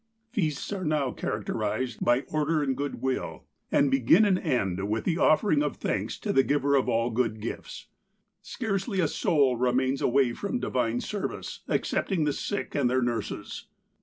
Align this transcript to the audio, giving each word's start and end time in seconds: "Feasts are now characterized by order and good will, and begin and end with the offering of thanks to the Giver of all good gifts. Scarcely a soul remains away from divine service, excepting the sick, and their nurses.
"Feasts 0.33 0.73
are 0.73 0.83
now 0.83 1.11
characterized 1.11 2.03
by 2.03 2.21
order 2.21 2.63
and 2.63 2.75
good 2.75 3.03
will, 3.03 3.43
and 3.71 3.91
begin 3.91 4.25
and 4.25 4.39
end 4.39 4.89
with 4.89 5.03
the 5.03 5.19
offering 5.19 5.61
of 5.61 5.75
thanks 5.77 6.17
to 6.17 6.33
the 6.33 6.41
Giver 6.41 6.73
of 6.75 6.89
all 6.89 7.11
good 7.11 7.39
gifts. 7.39 7.85
Scarcely 8.41 8.99
a 8.99 9.07
soul 9.07 9.57
remains 9.57 10.01
away 10.01 10.33
from 10.33 10.57
divine 10.59 11.01
service, 11.01 11.59
excepting 11.69 12.23
the 12.23 12.33
sick, 12.33 12.73
and 12.73 12.89
their 12.89 13.03
nurses. 13.03 13.67